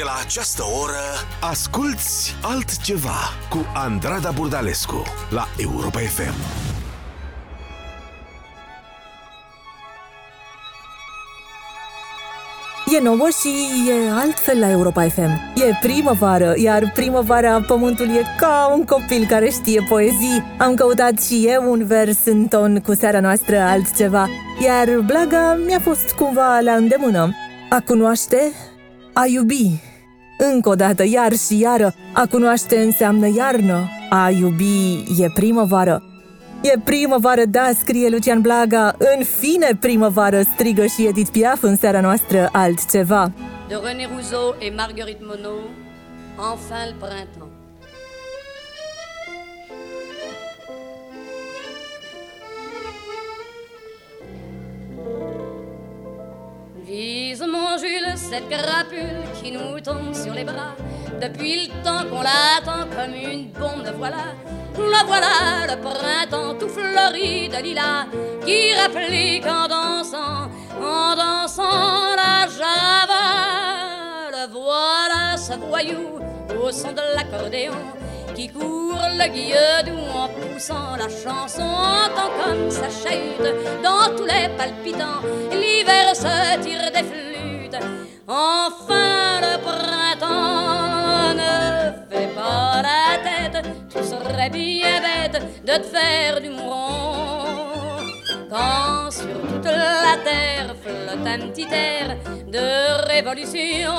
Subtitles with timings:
[0.00, 1.04] De la această oră,
[1.40, 3.18] asculți altceva
[3.50, 6.34] cu Andrada Burdalescu la Europa FM.
[12.96, 13.48] E nouă și
[13.88, 15.30] e altfel la Europa FM.
[15.54, 20.44] E primăvară, iar primăvara pământul e ca un copil care știe poezii.
[20.58, 24.28] Am căutat și eu un vers în ton cu seara noastră altceva,
[24.64, 27.30] iar blaga mi-a fost cumva la îndemână.
[27.70, 28.52] A cunoaște,
[29.12, 29.89] a iubi.
[30.52, 36.02] Încă o dată, iar și iară, a cunoaște înseamnă iarnă, a iubi e primăvară.
[36.62, 42.00] E primăvară, da, scrie Lucian Blaga, în fine primăvară, strigă și Edith Piaf în seara
[42.00, 43.32] noastră altceva.
[43.68, 45.70] De René Rousseau et Marguerite Monod,
[46.52, 47.49] enfin le printemps.
[56.90, 60.74] Vise mon Jules cette crapule qui nous tombe sur les bras.
[61.22, 64.34] Depuis le temps qu'on l'attend comme une bombe, de voilà.
[64.76, 68.06] La voilà, le printemps tout fleuri de lilas
[68.44, 70.50] Qui rapplique en dansant,
[70.82, 73.24] en dansant la java.
[74.32, 76.18] Le voilà, ce voyou
[76.60, 77.72] au son de l'accordéon
[78.40, 83.50] qui court le guilledou en poussant la chanson, entend comme ça chahute
[83.82, 85.20] dans tous les palpitants.
[85.52, 87.82] L'hiver se tire des flûtes,
[88.26, 91.54] enfin le printemps ne
[92.10, 93.66] fait pas la tête.
[93.90, 97.98] Tu serais bien bête de te faire du mouron.
[98.48, 103.92] Quand sur toute la terre flotte un petit air de révolution,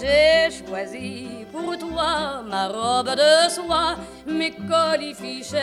[0.00, 3.94] j'ai choisi pour toi ma robe de soie,
[4.26, 5.60] mes colifichets,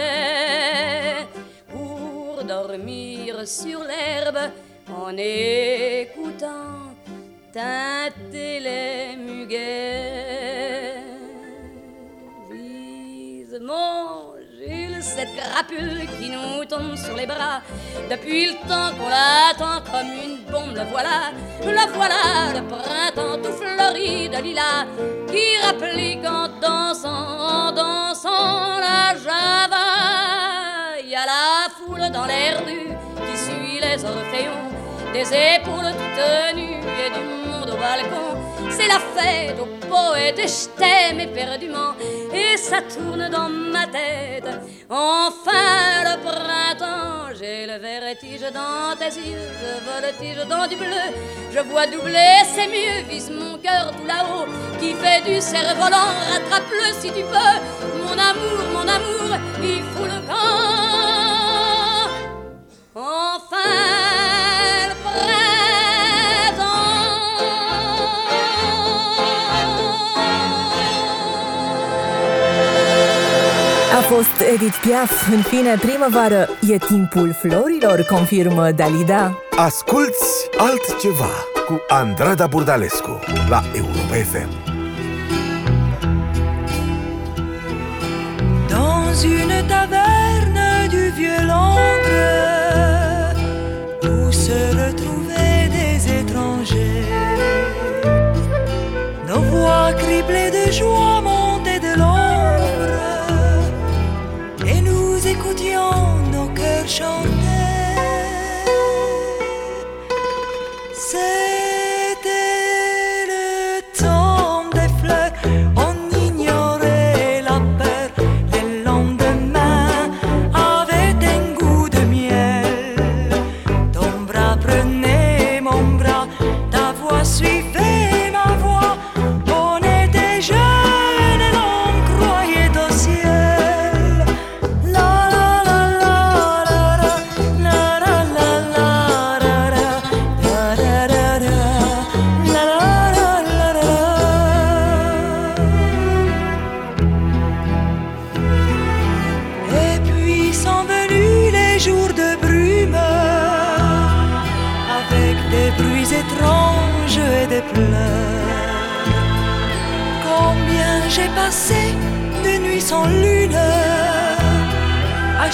[1.70, 4.40] pour dormir sur l'herbe
[4.90, 6.96] en écoutant
[7.52, 11.04] teinter les muguets.
[12.50, 14.31] Vise mon
[15.16, 17.62] cette crapule qui nous tombe sur les bras
[18.10, 20.76] depuis le temps qu'on l'attend comme une bombe.
[20.76, 21.32] Le voilà,
[21.62, 22.24] le voilà,
[22.56, 24.86] le printemps tout fleuri de lilas
[25.28, 29.88] qui rapplique en dansant, en dansant la java.
[31.04, 34.70] Il y a la foule dans les rues qui suit les orphéons,
[35.12, 35.28] des
[35.58, 38.41] épaules toutes nues et du monde au balcon.
[38.72, 41.94] C'est la fête aux poètes et je t'aime éperdument
[42.34, 44.50] et ça tourne dans ma tête.
[44.90, 51.06] Enfin le printemps, j'ai le vertige dans tes yeux, je voltige dans du bleu,
[51.54, 54.48] je vois doubler, c'est mieux, vise mon cœur tout là-haut
[54.80, 57.58] qui fait du cerf-volant, rattrape-le si tu peux,
[58.04, 62.10] mon amour, mon amour, il faut le camp.
[62.96, 64.51] Enfin
[74.02, 79.44] A fost Edith Piaf, în fine primăvară, e timpul florilor, confirmă Dalida.
[79.58, 81.30] Asculți altceva
[81.68, 83.20] cu Andrada Burdalescu
[83.50, 84.50] la Europa FM.
[88.68, 90.21] Dans une taverne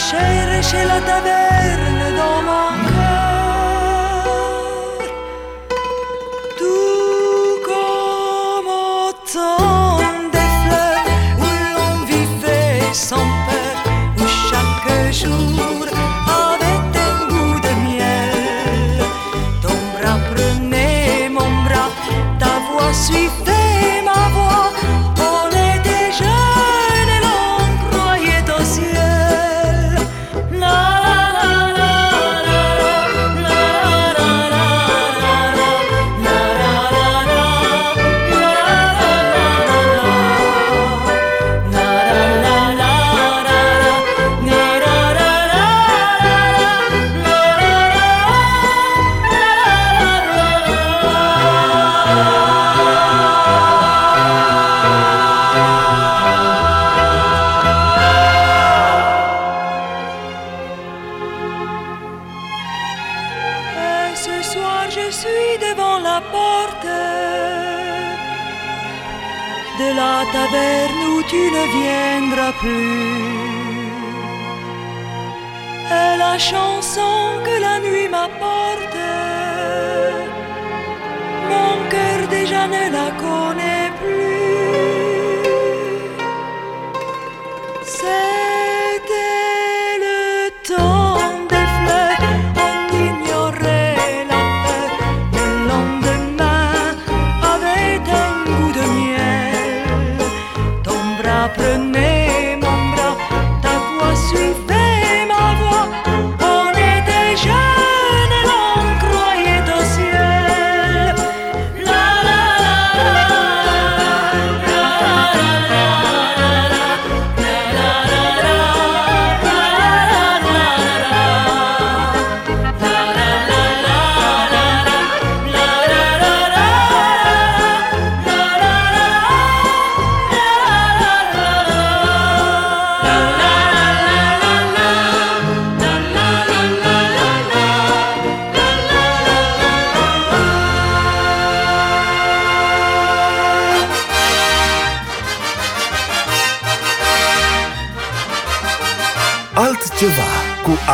[0.07, 1.47] השרש של התווך.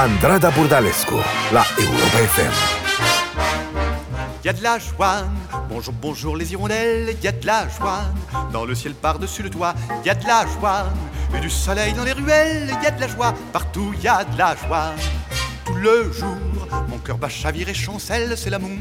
[0.04, 1.16] Andrada Burdalescu
[1.54, 2.52] la Europa FM.
[4.44, 5.24] Y a de la joie,
[5.70, 8.02] bonjour, bonjour les hirondelles, y a de la joie,
[8.52, 9.74] dans le ciel par-dessus le toit,
[10.04, 10.88] y a de la joie,
[11.34, 14.38] et du soleil dans les ruelles, y a de la joie, partout y a de
[14.38, 14.92] la joie.
[15.64, 16.36] Tout le jour,
[16.90, 18.78] mon cœur bat chavire et chancelle, c'est l'amour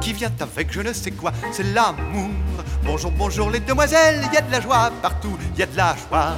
[0.00, 2.30] qui vient avec je ne sais quoi, c'est l'amour.
[2.84, 6.34] Bonjour, bonjour les demoiselles, y a de la joie, partout y a de la joie.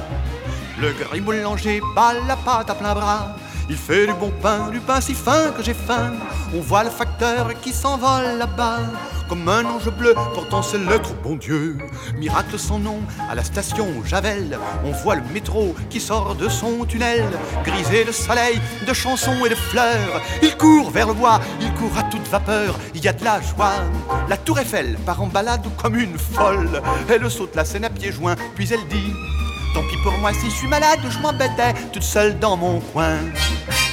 [0.81, 3.35] Le gris boulanger bat la pâte à plein bras.
[3.69, 6.13] Il fait du bon pain, du pain si fin que j'ai faim.
[6.55, 8.79] On voit le facteur qui s'envole là-bas.
[9.27, 11.77] Comme un ange bleu portant ses lettres au bon Dieu.
[12.17, 12.99] Miracle sans nom,
[13.29, 17.25] à la station Javel, on voit le métro qui sort de son tunnel.
[17.63, 20.19] Grisé de soleil, de chansons et de fleurs.
[20.41, 22.79] Il court vers le bois, il court à toute vapeur.
[22.95, 23.83] Il y a de la joie.
[24.27, 26.81] La tour Eiffel part en balade comme une folle.
[27.07, 29.13] Elle saute la scène à pieds joints, puis elle dit
[29.73, 33.17] Tant pis pour moi si je suis malade, je m'embêtais toute seule dans mon coin.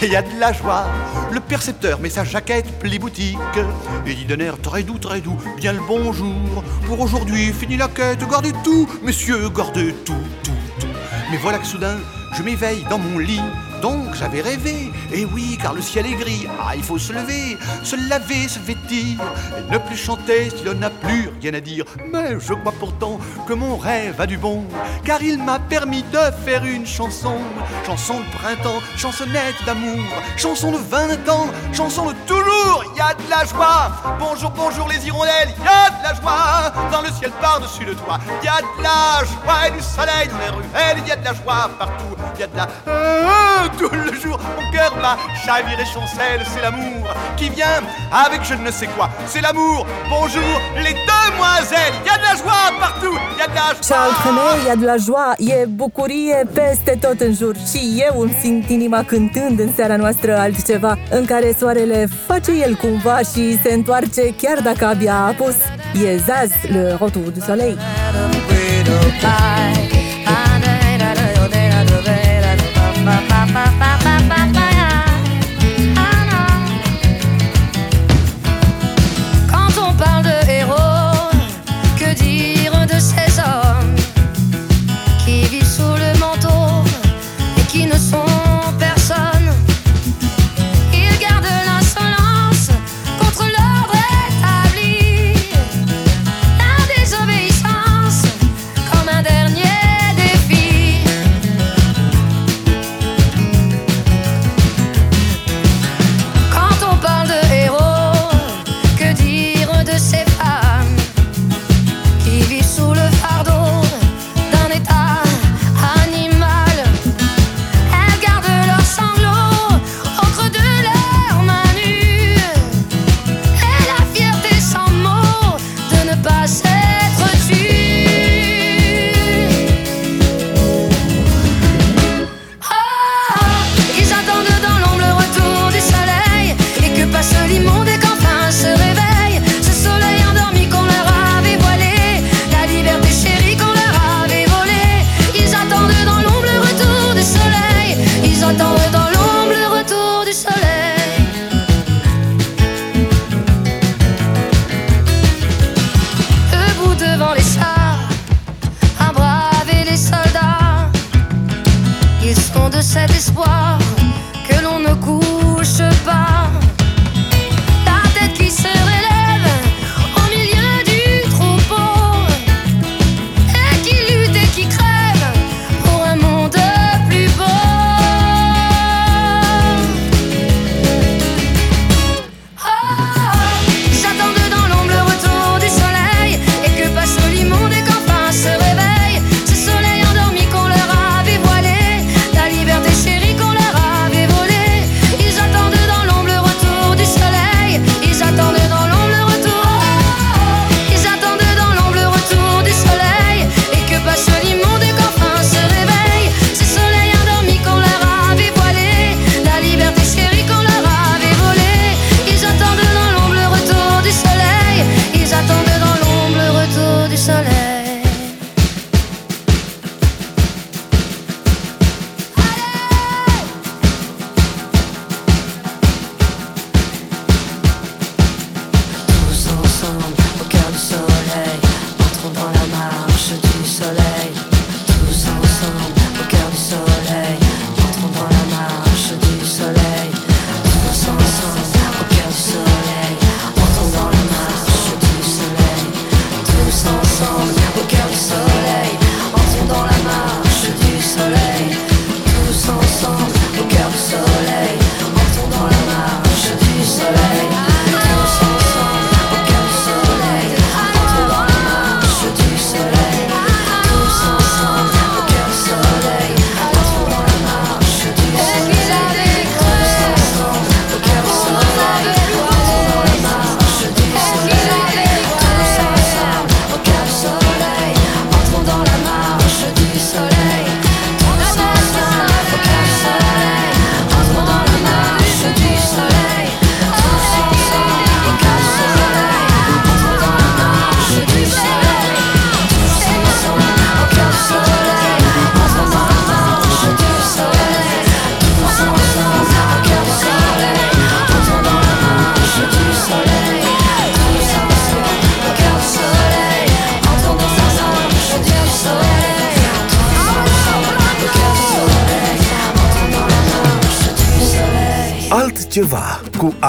[0.03, 0.87] Et y a de la joie,
[1.31, 3.39] le percepteur met sa jaquette pli boutique
[4.07, 6.63] et dit d'un air très doux, très doux, bien le bonjour.
[6.87, 10.51] Pour aujourd'hui, fini la quête, gardez tout, messieurs, gardez tout, tout,
[10.81, 10.87] tout.
[11.31, 11.97] Mais voilà que soudain,
[12.37, 13.41] je m'éveille dans mon lit.
[13.83, 16.47] Donc j'avais rêvé, et oui, car le ciel est gris.
[16.61, 19.21] Ah, il faut se lever, se laver, se vêtir,
[19.59, 21.85] et ne plus chanter si l'on n'a plus rien à dire.
[22.13, 24.65] Mais je crois pourtant que mon rêve a du bon,
[25.05, 27.37] car il m'a permis de faire une chanson.
[27.87, 30.05] Chanson de printemps, chansonnette d'amour,
[30.37, 32.85] chanson de 20 ans, chanson de toujours.
[32.95, 33.91] Il y a de la joie.
[34.19, 36.73] Bonjour, bonjour les hirondelles, il y a de la joie.
[36.91, 40.29] Dans le ciel par-dessus le toit, il y a de la joie et du soleil
[40.29, 42.17] dans les ruelles, il y a de la joie partout.
[42.35, 46.63] Il y a de la tout le jour, mon cœur bat, chavire et chancelle, c'est
[46.63, 47.07] l'amour
[47.37, 47.81] qui vient
[48.25, 49.09] avec je ne sais quoi.
[49.27, 49.87] C'est l'amour.
[50.09, 50.53] Bonjour
[50.85, 53.93] les demoiselles, il y a de la joie partout, il y a de la Și
[53.93, 54.23] alt joie.
[54.25, 58.69] femei, e de la joa, e bucurie peste tot în jur Și eu îmi simt
[58.71, 64.35] inima cântând în seara noastră altceva În care soarele face el cumva și se întoarce
[64.43, 65.55] chiar dacă abia a apus
[66.05, 67.79] E Zaz, le retour du soleil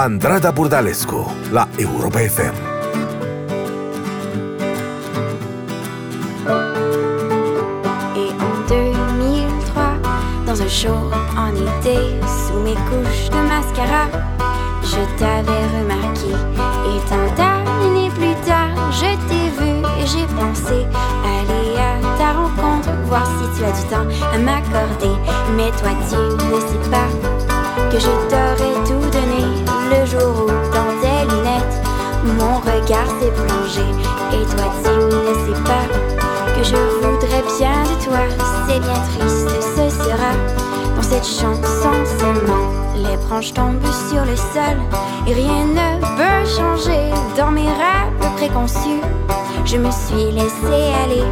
[0.08, 1.16] Andrada Burdalescu
[1.52, 2.54] la Europa FM.
[8.16, 9.82] Et en 2003,
[10.46, 10.96] dans un show
[11.36, 14.08] en été, sous mes couches de mascara,
[14.82, 16.32] je t'avais remarqué.
[16.88, 20.86] Et tant d'années plus tard, je t'ai vu et j'ai pensé
[21.36, 25.14] aller à ta rencontre, voir si tu as du temps à m'accorder.
[25.54, 27.08] Mais toi, tu ne sais pas
[27.90, 29.37] que je t'aurais tout donné
[30.16, 31.82] dans tes lunettes,
[32.24, 33.84] mon regard s'est plongé.
[34.32, 38.24] Et toi, tu ne sais pas que je voudrais bien de toi.
[38.66, 40.32] C'est bien triste, ce sera
[40.96, 42.72] dans cette chanson seulement.
[42.96, 44.78] Les branches tombent sur le sol
[45.26, 49.02] et rien ne peut changer dans mes rêves préconçus.
[49.66, 51.24] Je me suis laissé aller,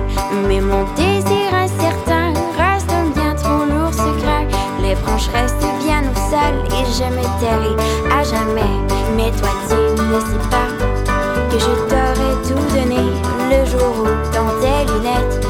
[0.46, 4.46] mais mon désir incertain reste un bien trop lourd secret.
[4.82, 7.26] Les branches restent bien au sol et je me
[8.24, 8.74] jamais.
[9.16, 10.68] Mais toi, tu ne sais pas
[11.50, 13.02] que je t'aurais tout donné
[13.50, 15.46] le jour où, dans tes lunettes,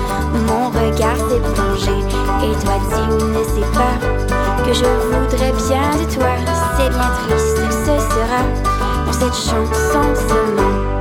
[0.47, 1.97] mon regard s'est plongé.
[2.45, 3.97] Et toi, tu ne sais pas
[4.65, 6.35] que je voudrais bien de toi.
[6.77, 8.43] C'est bien triste, ce sera
[9.07, 10.97] dans cette chanson seulement.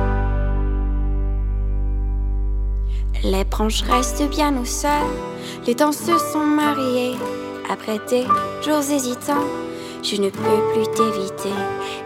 [3.24, 4.90] Les branches restent bien au sol,
[5.66, 7.16] les temps se sont mariés.
[7.68, 8.24] Après des
[8.64, 9.44] jours hésitants,
[10.08, 11.54] je ne peux plus t'éviter.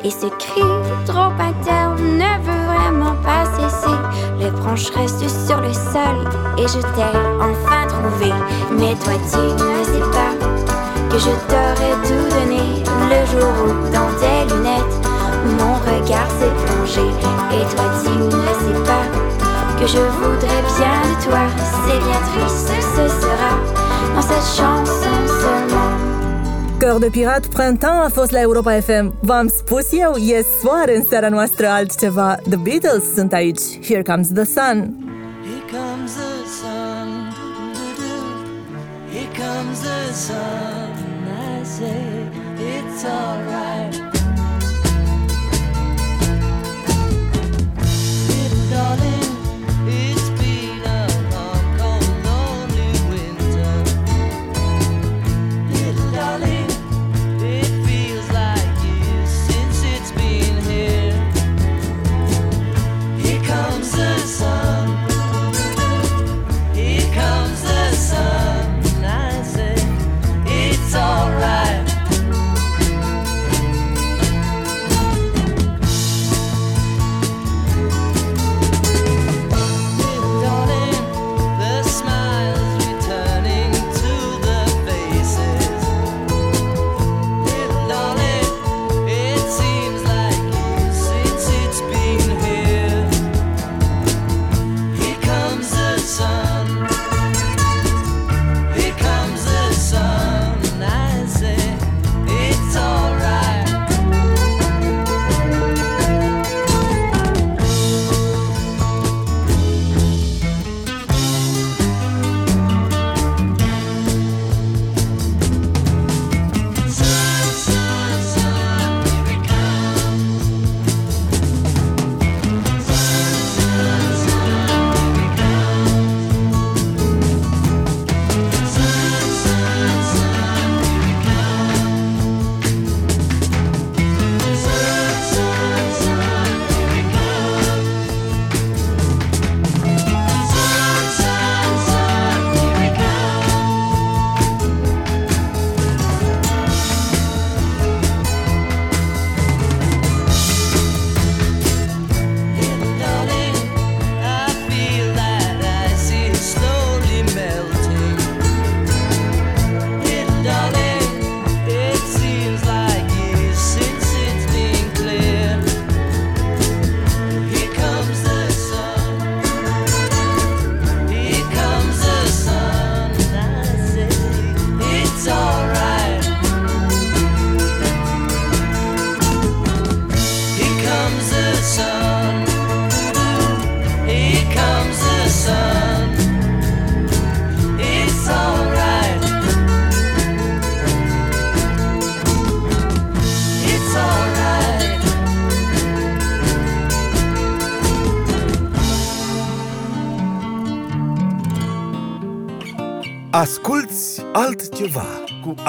[0.05, 0.63] Et ce cri
[1.05, 3.97] trop interne ne veut vraiment pas cesser.
[4.39, 6.17] Les branches restent sur le sol
[6.57, 8.33] et je t'ai enfin trouvé.
[8.73, 10.33] Mais toi, tu ne sais pas
[11.11, 14.97] que je t'aurais tout donné le jour où, dans tes lunettes,
[15.59, 17.07] mon regard s'est plongé.
[17.53, 19.05] Et toi, tu ne sais pas
[19.79, 21.45] que je voudrais bien de toi.
[21.85, 23.53] C'est bien triste, ce sera
[24.15, 25.90] dans cette chanson seulement.
[26.81, 29.15] Căr de pirat, printemps a fost la Europa FM.
[29.21, 32.35] V-am spus eu, e soare în seara noastră altceva.
[32.49, 33.61] The Beatles sunt aici.
[33.87, 34.77] Here comes the sun.
[35.49, 37.09] Here comes the sun.
[37.37, 38.29] doo-doo-doo.
[39.13, 40.93] Here comes the sun.
[41.59, 42.01] I say
[42.77, 43.70] it's alright.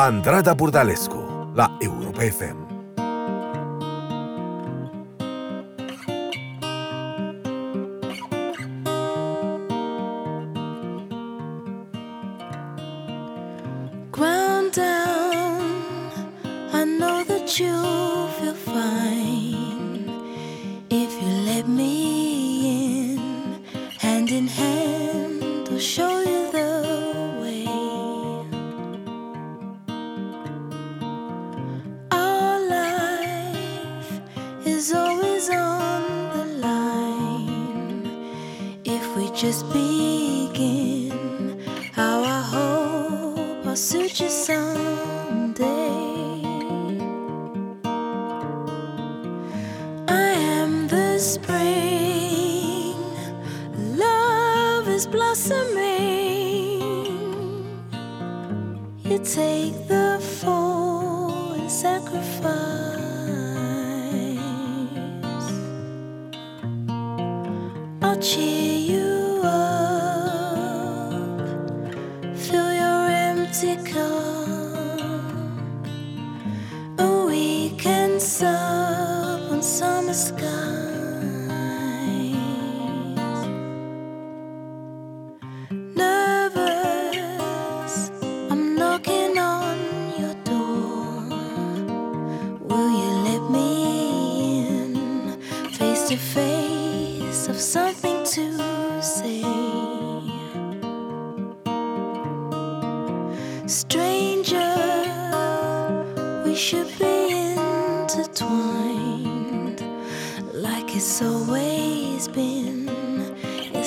[0.01, 2.71] Andrada Burdalescu la Europa FM.
[14.11, 14.77] ground.
[16.73, 18.20] I know that you'll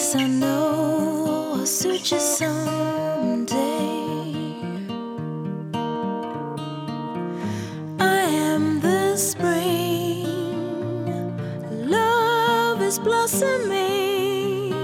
[0.04, 3.56] Yes, I know I'll suit you someday.
[7.98, 8.20] I
[8.52, 10.26] am the spring,
[11.88, 14.74] love is blossoming.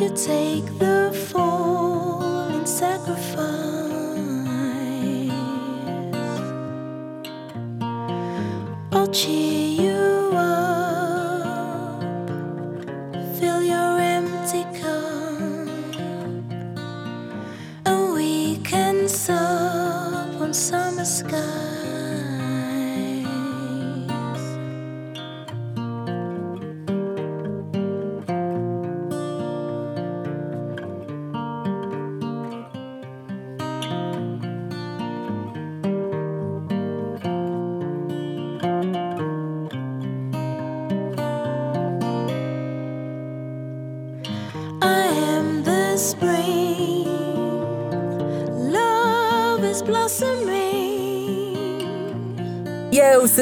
[0.00, 2.22] You take the fall
[2.56, 3.44] and sacrifice.
[8.92, 9.73] I'll cheer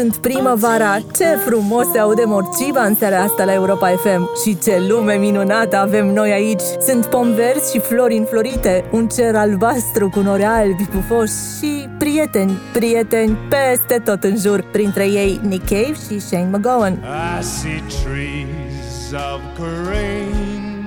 [0.02, 4.86] sunt primăvara, ce frumos se aude morciva în seara asta la Europa FM Și ce
[4.88, 6.62] lume minunată avem noi aici.
[6.86, 12.58] Sunt pom verzi și flori înflorite Un cer albastru cu nori albi pufoși Și prieteni,
[12.72, 14.64] prieteni peste tot în jur.
[14.72, 16.92] Printre ei Nick Cave și Shane McGowan.
[17.38, 20.84] I see trees of green,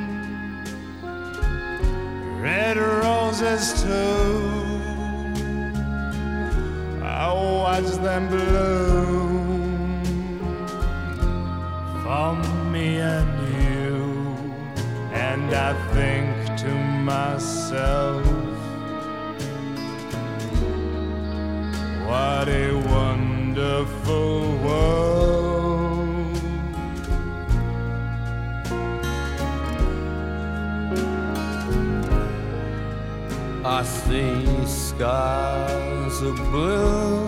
[2.41, 4.64] red roses too.
[7.65, 10.03] Watch them bloom
[12.03, 12.35] for
[12.71, 13.95] me and you,
[15.11, 16.27] and I think
[16.59, 16.71] to
[17.11, 18.23] myself,
[22.07, 26.37] what a wonderful world.
[33.65, 37.24] I see skies of blue,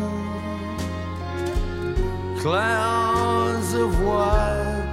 [2.48, 4.88] clouds of white,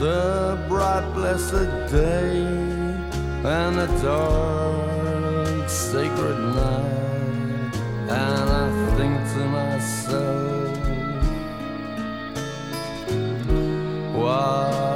[0.00, 2.42] the bright blessed day,
[3.56, 7.72] and the dark sacred night,
[8.10, 10.76] and I think to myself,
[14.16, 14.87] what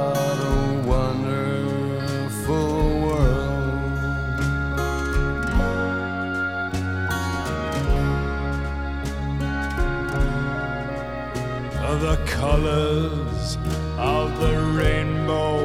[12.43, 13.57] colors
[13.97, 15.61] of the rainbow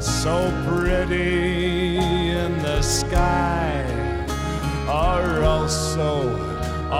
[0.00, 1.96] so pretty
[2.42, 3.82] in the sky
[4.86, 6.12] are also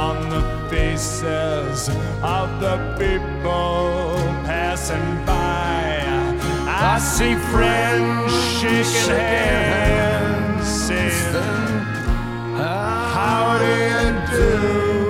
[0.07, 1.89] on the faces
[2.39, 4.17] of the people
[4.51, 5.85] passing by.
[6.67, 11.35] I see friends shaking hands, saying,
[13.15, 14.05] How do you
[14.37, 15.04] do?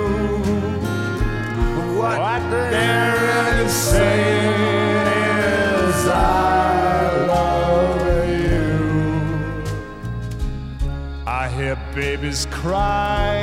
[11.95, 13.37] Babies cry.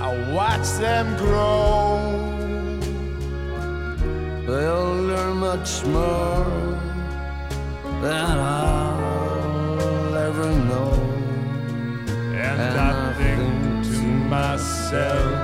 [0.00, 1.98] I watch them grow.
[4.46, 6.44] They'll learn much more
[8.02, 10.92] than I'll ever know.
[12.46, 15.43] And, I think to myself,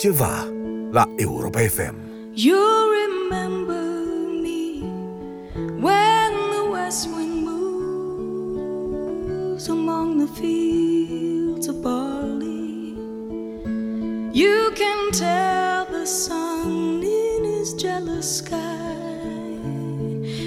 [0.00, 0.48] Altceva
[0.92, 2.32] la Europa FM.
[2.34, 2.56] You
[2.90, 3.84] remember
[4.32, 4.80] me
[5.78, 8.88] when the west wind moves
[9.68, 12.96] among the fields of barley.
[14.32, 18.96] You can tell the sun in his jealous sky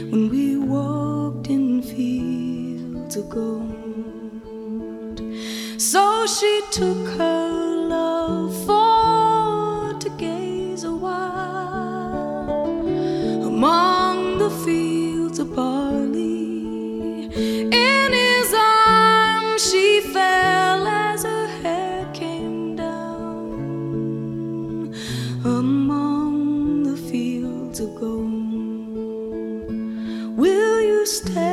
[0.09, 5.21] when we walked in fields of gold.
[5.77, 7.42] So she took her
[25.45, 28.31] among the fields of gold.
[30.37, 31.52] Will you stay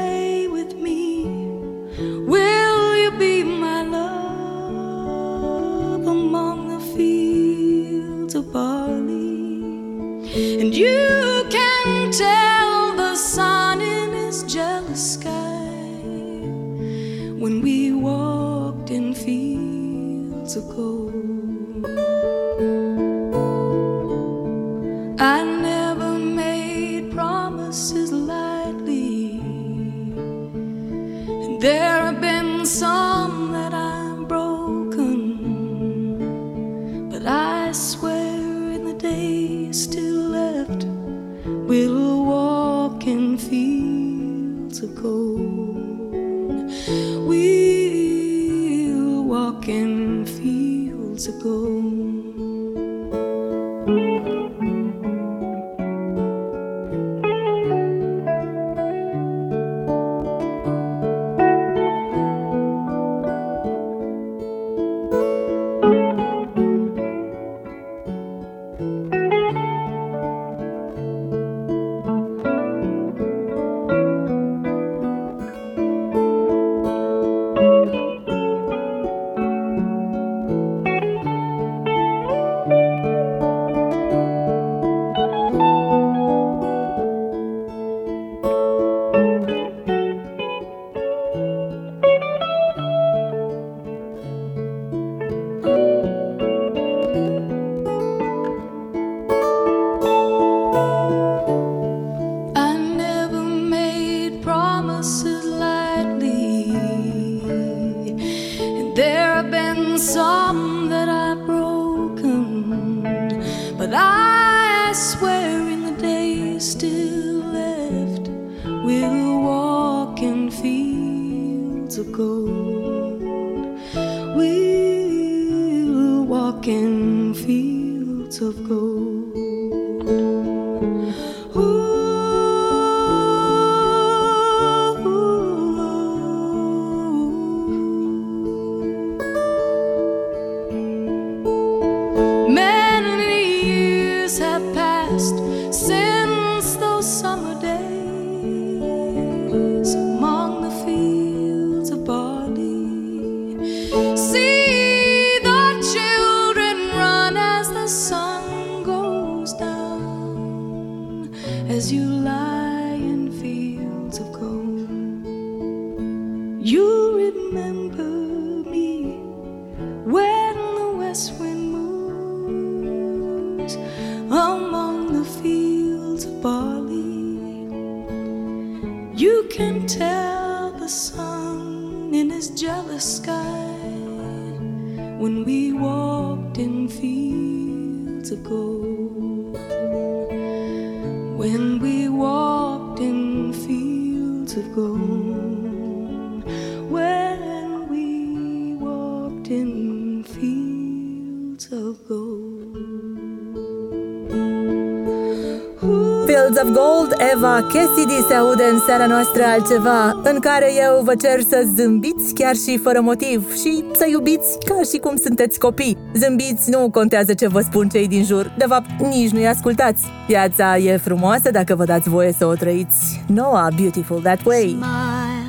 [206.63, 211.41] of Gold, Eva Cassidy se aude în seara noastră altceva În care eu vă cer
[211.41, 215.99] să zâmbiți chiar și fără motiv Și să iubiți ca și cum sunteți copii.
[216.15, 218.53] Zâmbiți, nu contează ce vă spun cei din jur.
[218.59, 220.03] De fapt, nici nu-i ascultați.
[220.27, 223.25] Viața e frumoasă dacă vă dați voie să o trăiți.
[223.27, 224.69] Noah, Beautiful That Way.
[224.69, 225.41] Smile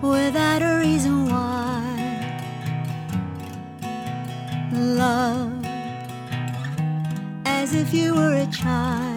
[0.00, 1.78] without a reason why.
[4.72, 5.66] Love
[7.44, 9.07] as if you were a child.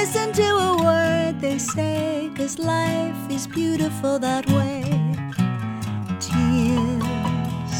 [0.00, 4.84] Listen to a word they say, cause life is beautiful that way.
[6.20, 7.78] Tears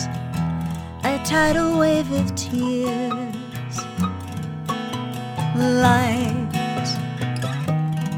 [1.05, 3.77] a tidal wave of tears,
[5.55, 6.51] light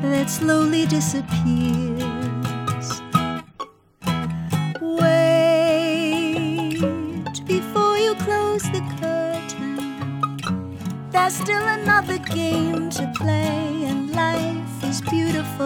[0.00, 1.89] that slowly disappears.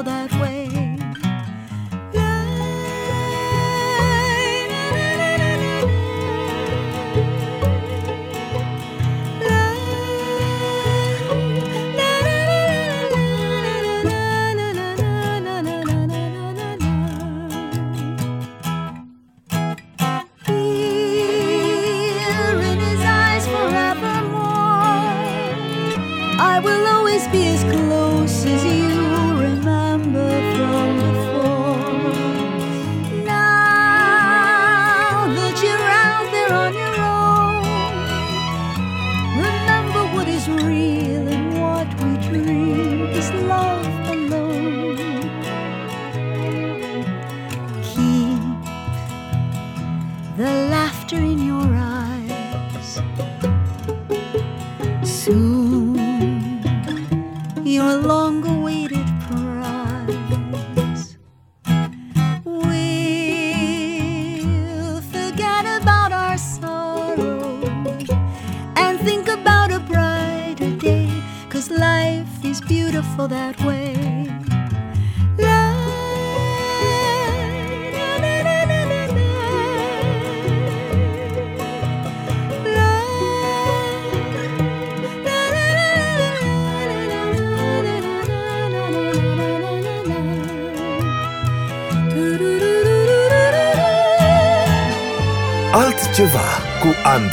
[0.05, 0.34] That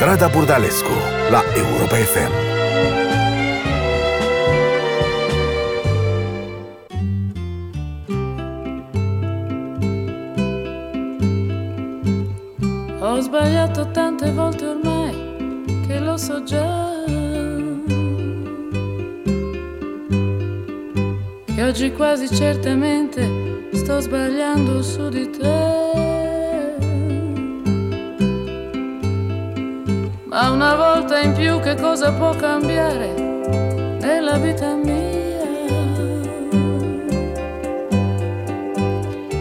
[0.02, 0.94] Andrada Burdalescu
[1.30, 2.32] la Europa FM.
[13.00, 16.90] Ho sbagliato tante volte ormai che lo so già.
[21.46, 26.11] Che oggi quasi certamente sto sbagliando su di te.
[30.42, 33.14] Ma una volta in più che cosa può cambiare
[34.00, 35.40] nella vita mia?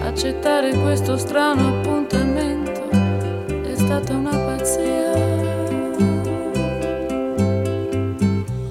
[0.02, 2.90] Accettare questo strano appuntamento
[3.62, 5.12] è stata una pazzia.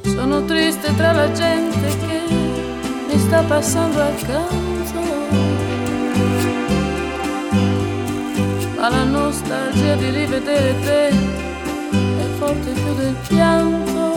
[0.03, 2.21] Sono triste tra la gente che
[3.07, 4.99] mi sta passando accanto.
[8.77, 11.48] Ma la nostalgia di rivedere te
[12.39, 14.13] forte più del pianto.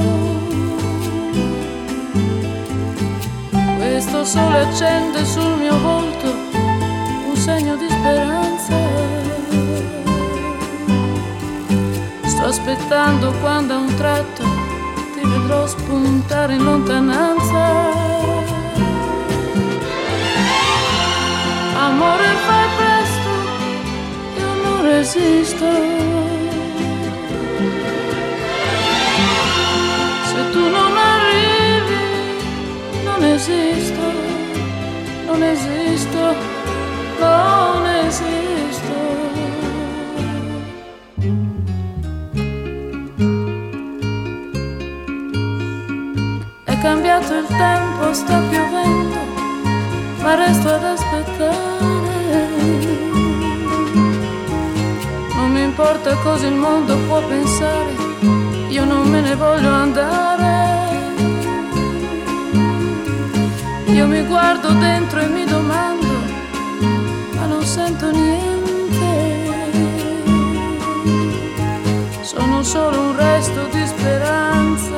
[3.76, 6.26] Questo sole accende sul mio volto
[7.28, 8.74] un segno di speranza.
[12.26, 14.44] Sto aspettando quando a un tratto
[15.14, 17.60] ti vedrò spuntare in lontananza.
[21.74, 23.30] Amore, fai presto,
[24.38, 26.31] io non resisto.
[33.42, 34.00] Esisto,
[35.26, 36.34] non esisto,
[37.18, 38.94] non esisto.
[46.64, 49.18] È cambiato il tempo po' sta piovendo,
[50.20, 52.48] ma resto ad aspettare.
[55.34, 57.92] Non mi importa cosa il mondo può pensare,
[58.68, 60.61] io non me ne voglio andare.
[63.92, 66.06] Io mi guardo dentro e mi domando,
[67.34, 69.50] ma non sento niente.
[72.22, 74.96] Sono solo un resto di speranza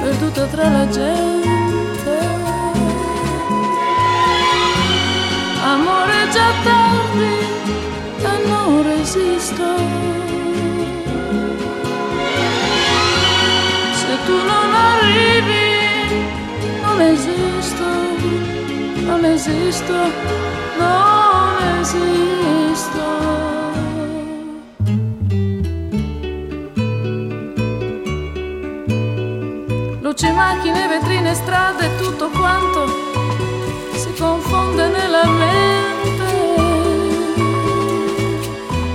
[0.00, 2.18] perduta tra la gente.
[5.62, 7.34] Amore già tardi,
[8.22, 10.11] ma non resisto.
[19.22, 19.92] Non esisto,
[20.78, 23.00] non esisto.
[30.00, 32.86] Luci, macchine, vetrine, strade, tutto quanto
[33.94, 36.30] si confonde nella mente.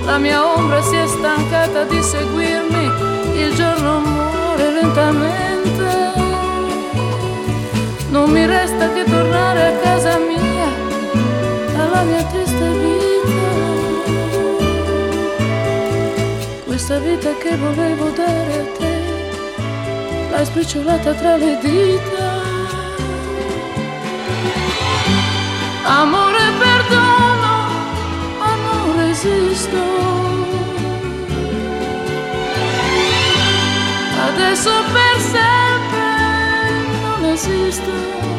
[0.04, 2.92] La mia ombra si è stancata di seguirmi,
[3.44, 5.47] il giorno muore lentamente.
[8.10, 10.70] Non mi resta che tornare a casa mia,
[11.76, 13.50] alla mia triste vita.
[16.66, 18.98] Questa vita che volevo dare a te
[20.30, 22.46] l'hai spicciolata tra le dita.
[25.84, 27.54] Amore, perdono,
[28.66, 29.78] non resisto.
[34.28, 35.17] Adesso per sempre
[37.46, 38.37] non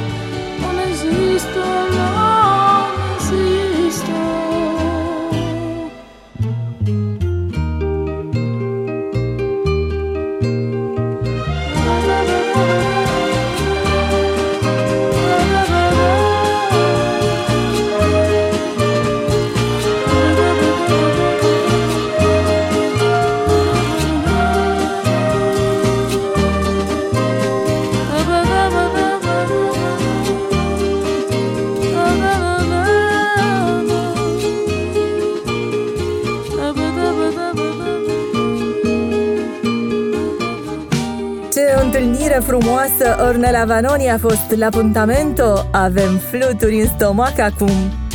[43.29, 45.69] Ornella Vanoni a fost la Puntamento.
[45.73, 47.71] Avem fluturi în stomac acum.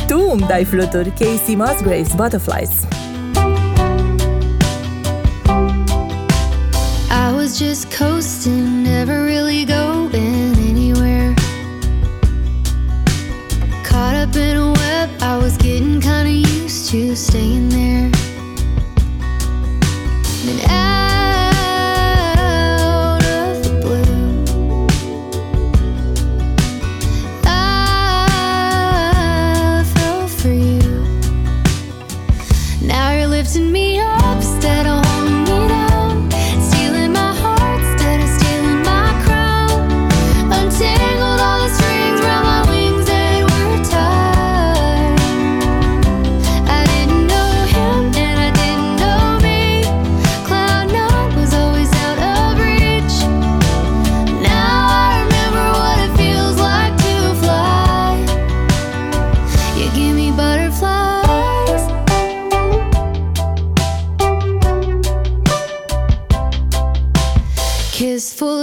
[0.06, 1.12] Tu îmi dai fluturi.
[1.18, 2.70] Casey Musgraves, Butterflies.
[7.10, 11.34] I was just coasting, never really going anywhere.
[13.90, 16.30] Caught up in a web, I was getting kinda
[16.62, 18.13] used to staying there.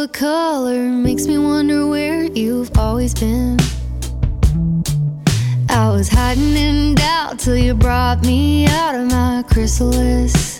[0.01, 3.59] Full color makes me wonder where you've always been.
[5.69, 10.50] I was hiding in doubt till you brought me out of my chrysalis.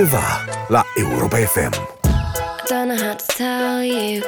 [0.00, 1.72] ceva la Europa FM.
[2.66, 4.22] Don't know how to tell you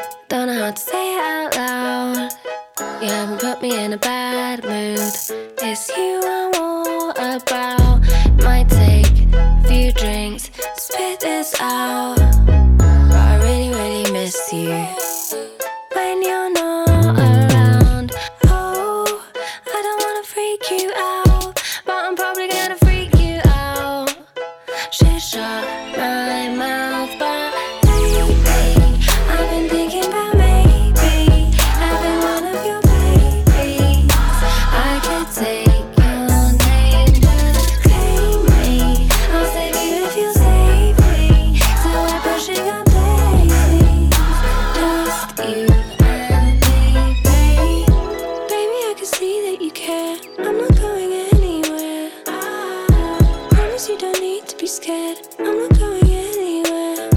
[49.23, 50.19] see that you care.
[50.39, 52.11] I'm not going anywhere.
[52.27, 55.19] I promise you don't need to be scared.
[55.39, 57.09] I'm not going anywhere.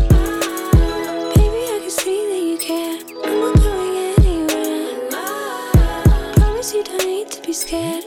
[1.34, 2.96] Baby, I can see that you care.
[3.26, 5.10] I'm not going anywhere.
[5.14, 8.06] I promise you don't need to be scared.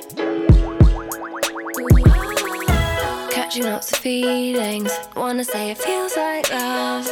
[3.32, 4.92] Catching up of feelings.
[5.16, 7.10] Wanna say it feels like love.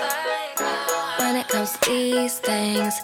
[1.19, 2.95] When it comes to these things.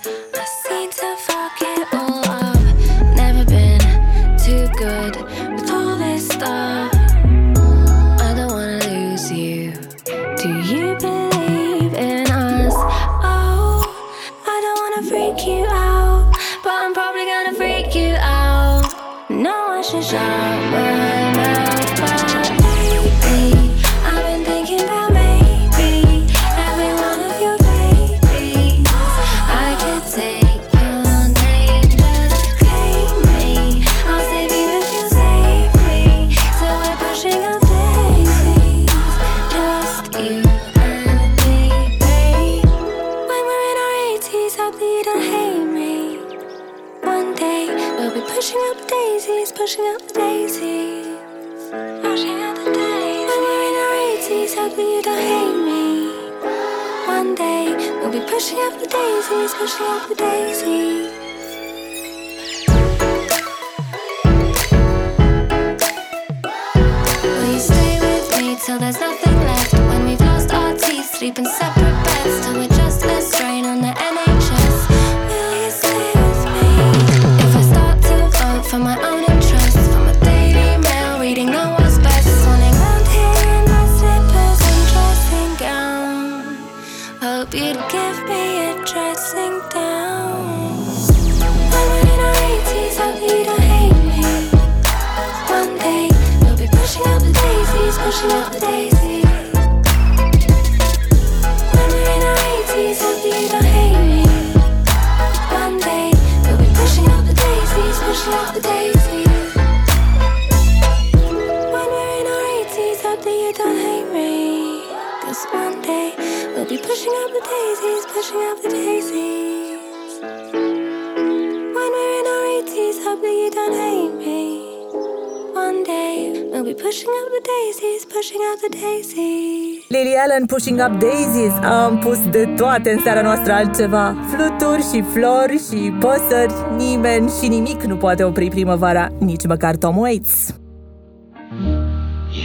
[130.52, 134.16] pushing up daisies, am pus de toate în seara noastră altceva.
[134.30, 139.96] Fluturi și flori și păsări, nimeni și nimic nu poate opri primăvara, nici măcar Tom
[139.96, 140.54] Waits.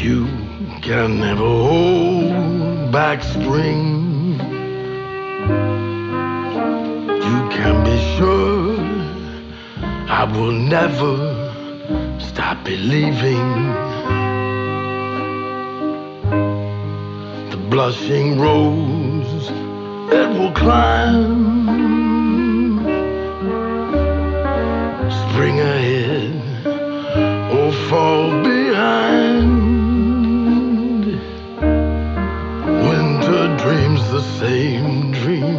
[0.03, 0.25] You
[0.87, 3.95] can never hold back spring
[7.27, 8.77] You can be sure
[10.07, 11.15] I will never
[12.17, 13.96] stop believing
[17.87, 19.47] blushing rose
[20.11, 21.23] that will climb.
[25.21, 26.33] Spring ahead
[27.55, 29.53] or fall behind.
[32.89, 35.55] Winter dreams the same dream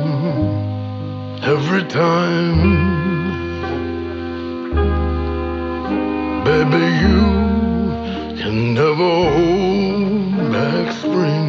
[1.54, 2.60] every time.
[6.44, 7.22] Baby, you
[8.42, 11.47] can never hold back spring.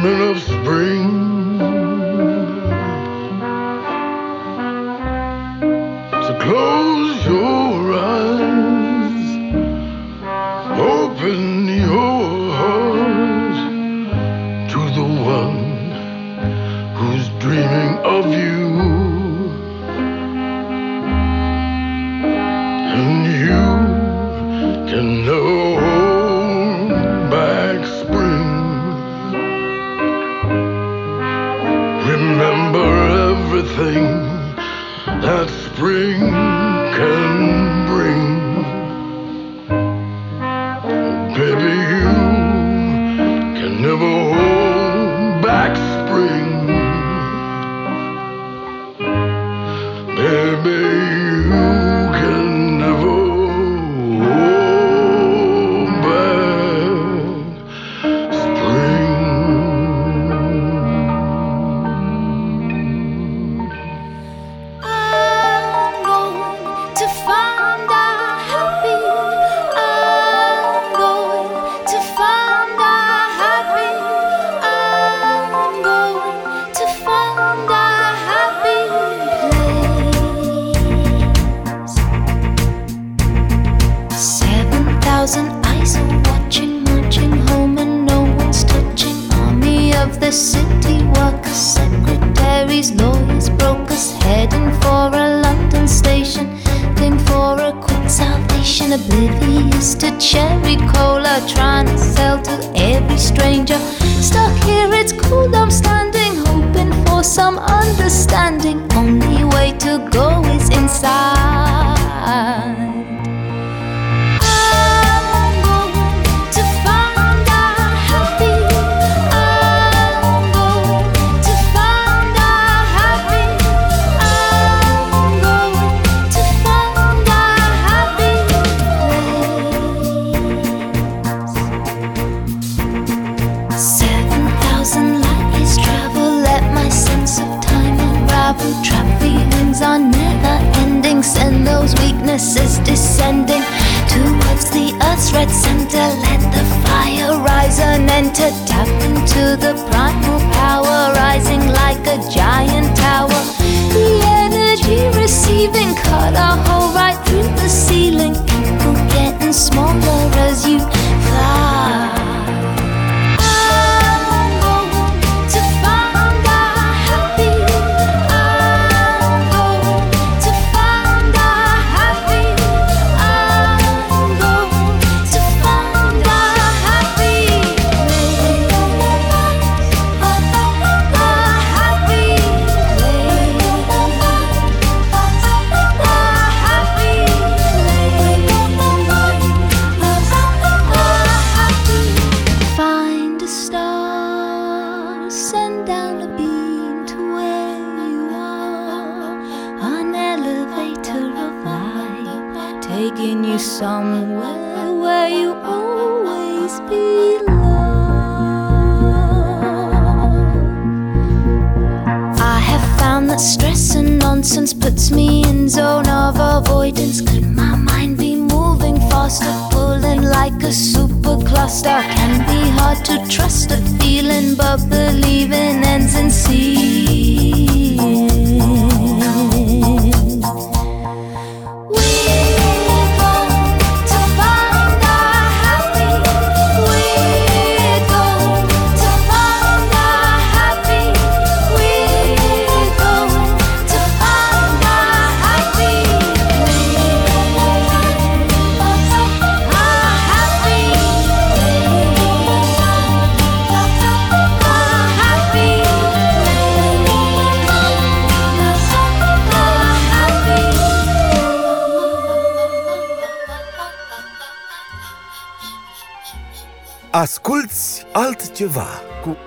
[0.00, 0.49] dreaming of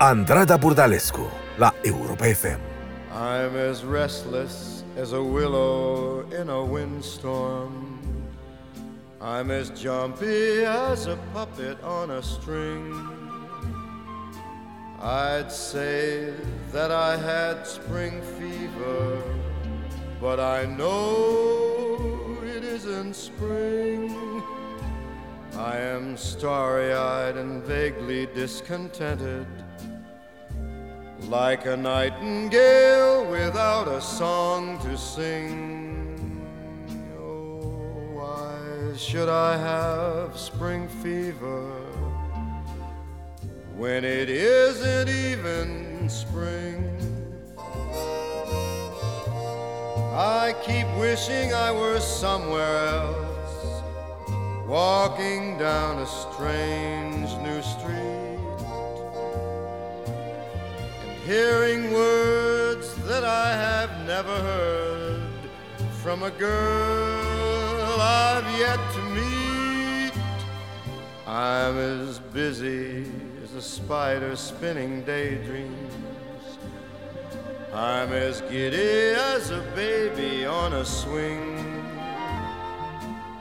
[0.04, 1.26] Andrada Burdalescu
[1.56, 2.60] la Europa FM.
[3.10, 7.98] I'm as restless as a willow in a windstorm.
[9.18, 12.92] I'm as jumpy as a puppet on a string.
[15.00, 16.34] I'd say
[16.70, 19.22] that I had spring fever,
[20.20, 24.12] but I know it isn't spring.
[25.56, 29.46] I am starry eyed and vaguely discontented,
[31.28, 36.40] like a nightingale without a song to sing.
[37.18, 37.60] Oh,
[38.12, 41.70] why should I have spring fever
[43.76, 46.90] when it isn't even spring?
[50.12, 53.82] I keep wishing I were somewhere else
[54.66, 58.13] walking down a strange new street
[61.24, 65.22] hearing words that I have never heard
[66.02, 70.12] from a girl I've yet to meet.
[71.26, 73.10] I'm as busy
[73.42, 75.94] as a spider spinning daydreams.
[77.72, 81.58] I'm as giddy as a baby on a swing.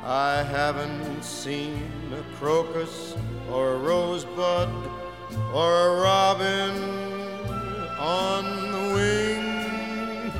[0.05, 3.15] I haven't seen a crocus
[3.51, 4.69] or a rosebud
[5.53, 7.03] or a robin
[8.03, 8.43] on
[8.73, 10.31] the wing.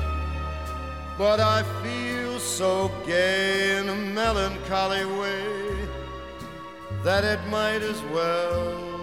[1.16, 5.88] But I feel so gay in a melancholy way
[7.02, 9.00] that it might as well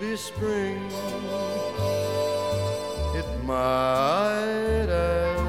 [0.00, 0.82] be spring.
[3.20, 5.40] It might as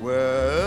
[0.00, 0.63] well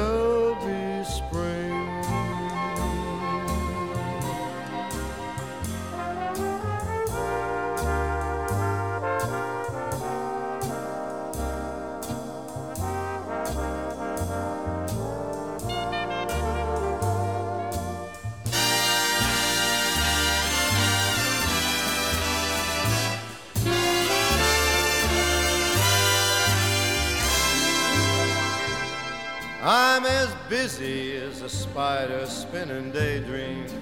[30.49, 33.73] busy as a spider spinning daydreams.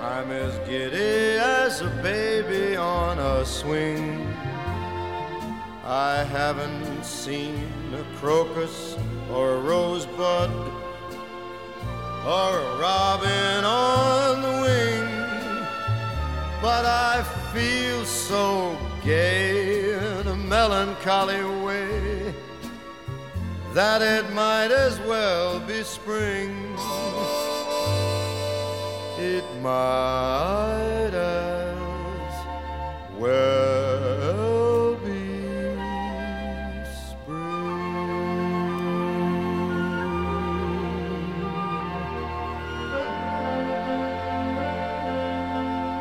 [0.00, 4.26] I'm as giddy as a baby on a swing.
[5.84, 8.96] I haven't seen a crocus
[9.30, 10.50] or a rosebud
[12.26, 15.06] or a robin on the wing.
[16.60, 17.22] But I
[17.54, 21.55] feel so gay in a melancholy way
[23.76, 26.48] that it might as well be spring.
[29.18, 30.95] It might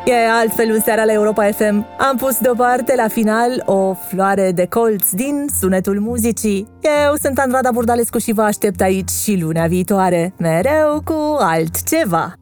[0.05, 1.85] E altfel în seara la Europa FM.
[1.97, 6.67] Am pus deoparte la final o floare de colț din sunetul muzicii.
[6.81, 12.33] Eu sunt Andrada Burdalescu și vă aștept aici și luna viitoare, mereu cu altceva.